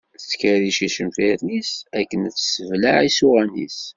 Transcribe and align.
Tettkerric 0.19 0.77
icenfiren-is 0.87 1.71
akken 1.99 2.27
ad 2.27 2.33
tesseblaɛ 2.35 2.97
isuɣan-is. 3.07 3.79